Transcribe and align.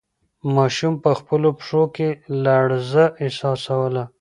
ماشوم 0.55 0.93
په 1.03 1.11
خپلو 1.19 1.49
پښو 1.57 1.83
کې 1.95 2.07
لړزه 2.43 3.05
احساسوله. 3.23 4.03